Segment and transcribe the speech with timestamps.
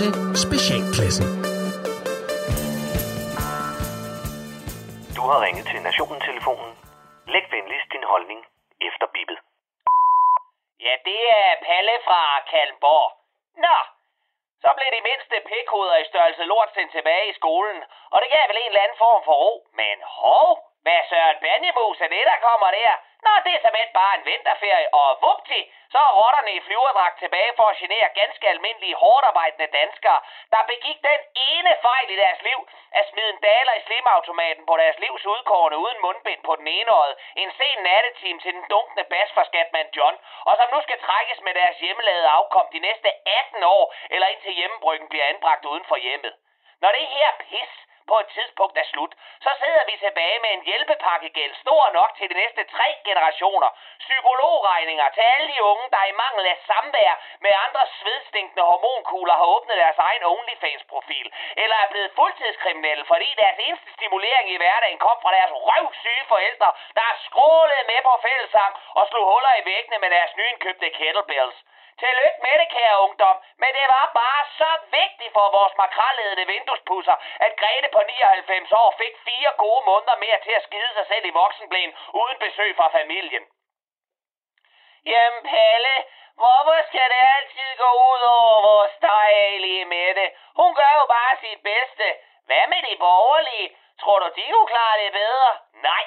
[0.00, 0.12] til
[0.46, 1.26] Specialklassen.
[5.16, 6.72] Du har ringet til Nationen-telefonen.
[7.34, 8.40] Læg venligst din holdning
[8.88, 9.38] efter bippet.
[10.86, 12.20] Ja, det er Palle fra
[12.50, 13.08] Kalmborg.
[13.64, 13.76] Nå,
[14.62, 17.78] så blev de mindste pikhoveder i størrelse lort sendt tilbage i skolen,
[18.12, 19.52] og det gav vel en eller anden form for ro.
[19.80, 20.48] Men hov,
[20.84, 22.92] hvad Søren Banjemus er det, der kommer der?
[23.24, 25.60] Nå, det er simpelthen bare en vinterferie, og vupti,
[25.92, 30.20] så er rotterne i flyverdragt tilbage for at genere ganske almindelige hårdarbejdende danskere,
[30.52, 31.20] der begik den
[31.50, 32.60] ene fejl i deres liv,
[32.98, 36.90] at smide en daler i slimautomaten på deres livs udkårne uden mundbind på den ene
[37.02, 40.16] øje, en sen nattetime til den dunkende bas fra skatmand John,
[40.48, 44.52] og som nu skal trækkes med deres hjemmelavede afkom de næste 18 år, eller indtil
[44.52, 46.34] hjemmebryggen bliver anbragt uden for hjemmet.
[46.80, 47.72] Når det her pis
[48.10, 49.12] på et tidspunkt er slut,
[49.44, 53.70] så sidder vi tilbage med en hjælpepakkegæld stor nok til de næste tre generationer.
[54.06, 57.12] Psykologregninger til alle de unge, der i mangel af samvær
[57.44, 61.26] med andre svedstinkende hormonkugler har åbnet deres egen OnlyFans-profil,
[61.62, 66.68] eller er blevet fuldtidskriminelle, fordi deres eneste stimulering i hverdagen kom fra deres røvsyge forældre,
[66.96, 71.58] der har skrålet med på fællesang og slog huller i væggene med deres nyindkøbte kettlebells.
[72.02, 77.16] Tillykke med det, kære ungdom, men det var bare så vigtigt for vores makralledende vinduespusser,
[77.44, 81.24] at Grete på 99 år fik fire gode måneder mere til at skide sig selv
[81.26, 83.44] i voksenblæen uden besøg fra familien.
[85.12, 85.94] Jamen Palle,
[86.40, 90.26] hvorfor skal det altid gå ud over vores dejlige Mette?
[90.60, 92.06] Hun gør jo bare sit bedste.
[92.48, 93.76] Hvad med de borgerlige?
[94.00, 95.50] Tror du, de kunne klare det bedre?
[95.72, 96.04] Nej,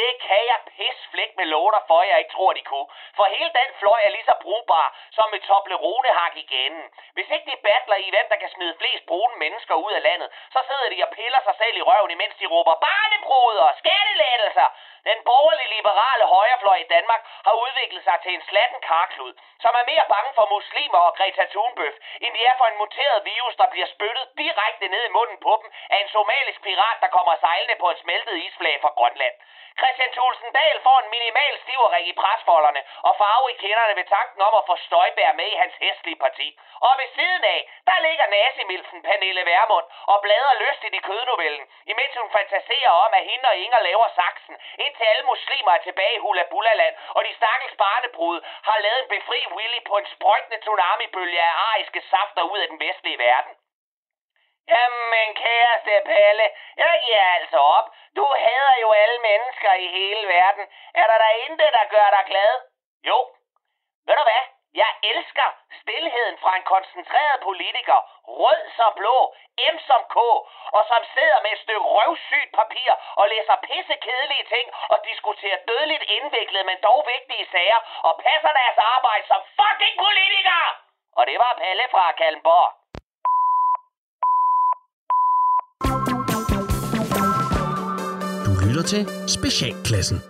[0.00, 2.88] det kan jeg pisflæk med låter for, jeg ikke tror, de kunne.
[3.16, 6.74] For hele den fløj er lige så brugbar som et Toblerone-hak igen.
[7.14, 10.28] Hvis ikke de battler i, hvem der kan smide flest brune mennesker ud af landet,
[10.54, 14.68] så sidder de og piller sig selv i røven, imens de råber barnebruder, og skattelettelser.
[15.10, 19.32] Den borgerlige liberale højrefløj i Danmark har udviklet sig til en slatten karklud,
[19.64, 23.24] som er mere bange for muslimer og Greta Thunbøf, end de er for en muteret
[23.32, 27.14] virus, der bliver spyttet direkte ned i munden på dem af en somalisk pirat, der
[27.16, 29.36] kommer sejlende på et smeltet isflag fra Grønland.
[29.80, 34.40] Christian Thulsen Dahl får en minimal stiverik i presfolderne og farve i kinderne ved tanken
[34.48, 36.48] om at få Støjbær med i hans hæstlige parti.
[36.86, 42.14] Og ved siden af, der ligger nazimilsen Pernille Vermund og bladrer lystigt i kødnovellen, imens
[42.20, 46.22] hun fantaserer om, at hende og Inger laver saksen, indtil alle muslimer er tilbage i
[46.24, 51.40] Hula Land, og de stakkels barnebrud har lavet en befri Willy på en sprøjtende tsunamibølge
[51.40, 53.54] af ariske safter ud af den vestlige verden.
[54.68, 57.86] Jamen, kæreste Palle, jeg giver altså op.
[58.16, 60.64] Du hader jo alle mennesker i hele verden.
[60.94, 62.52] Er der da intet, der gør dig glad?
[63.04, 63.18] Jo.
[64.06, 64.44] Ved du hvad?
[64.82, 65.48] Jeg elsker
[65.80, 67.98] stillheden fra en koncentreret politiker,
[68.42, 69.34] rød som blå,
[69.74, 70.16] M som K,
[70.76, 75.64] og som sidder med et stykke røvsygt papir og læser pisse kedelige ting og diskuterer
[75.68, 80.62] dødeligt indviklede, men dog vigtige sager, og passer deres arbejde som fucking politiker!
[81.16, 82.83] Og det var Palle fra Kalmborg.
[88.74, 90.20] Lytter til Specialklassen.